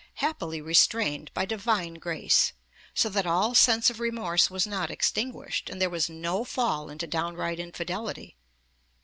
192), 0.17 0.25
'happily 0.25 0.61
restrained 0.61 1.31
by 1.35 1.45
Divine 1.45 1.93
Grace,' 1.93 2.53
so 2.95 3.07
that 3.07 3.27
'all 3.27 3.53
sense 3.53 3.91
of 3.91 3.99
remorse 3.99 4.49
was 4.49 4.65
not 4.65 4.89
extinguished,' 4.89 5.69
and 5.69 5.79
there 5.79 5.91
was 5.91 6.09
no 6.09 6.43
fall 6.43 6.89
into 6.89 7.05
'downright 7.05 7.59
infidelity.' 7.59 8.35